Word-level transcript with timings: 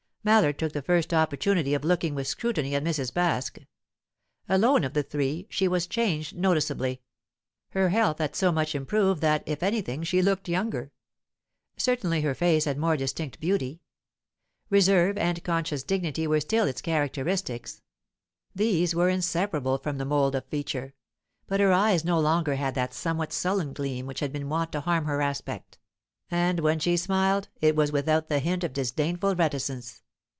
Mallard 0.23 0.59
took 0.59 0.73
the 0.73 0.83
first 0.83 1.15
opportunity 1.15 1.73
of 1.73 1.83
looking 1.83 2.13
with 2.13 2.27
scrutiny 2.27 2.75
at 2.75 2.83
Mrs. 2.83 3.11
Baske. 3.11 3.65
Alone 4.47 4.83
of 4.83 4.93
the 4.93 5.01
three, 5.01 5.47
she 5.49 5.67
was 5.67 5.87
changed 5.87 6.37
noticeably. 6.37 7.01
Her 7.69 7.89
health 7.89 8.19
had 8.19 8.35
so 8.35 8.51
much 8.51 8.75
improved 8.75 9.21
that, 9.21 9.41
if 9.47 9.63
anything, 9.63 10.03
she 10.03 10.21
looked 10.21 10.47
younger; 10.47 10.91
certainly 11.75 12.21
her 12.21 12.35
face 12.35 12.65
had 12.65 12.77
more 12.77 12.95
distinct 12.95 13.39
beauty. 13.39 13.81
Reserve 14.69 15.17
and 15.17 15.43
conscious 15.43 15.81
dignity 15.81 16.27
were 16.27 16.39
still 16.39 16.65
its 16.67 16.81
characteristics 16.81 17.81
these 18.53 18.93
were 18.93 19.09
inseparable 19.09 19.79
from 19.79 19.97
the 19.97 20.05
mould 20.05 20.35
of 20.35 20.45
feature; 20.45 20.93
but 21.47 21.59
her 21.59 21.71
eyes 21.73 22.05
no 22.05 22.19
longer 22.19 22.53
had 22.57 22.75
the 22.75 22.87
somewhat 22.91 23.33
sullen 23.33 23.73
gleam 23.73 24.05
which 24.05 24.19
had 24.19 24.31
been 24.31 24.49
wont 24.49 24.71
to 24.73 24.81
harm 24.81 25.05
her 25.05 25.19
aspect, 25.19 25.79
and 26.29 26.59
when 26.59 26.77
she 26.77 26.95
smiled 26.95 27.47
it 27.59 27.75
was 27.75 27.91
without 27.91 28.29
the 28.29 28.37
hint 28.37 28.63
of 28.63 28.71
disdainful 28.71 29.35
reticence. 29.35 30.03